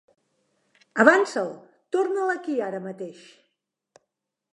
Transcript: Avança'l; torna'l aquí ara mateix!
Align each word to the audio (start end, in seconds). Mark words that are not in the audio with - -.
Avança'l; 1.03 1.51
torna'l 1.97 2.33
aquí 2.37 2.57
ara 2.71 2.81
mateix! 2.89 3.21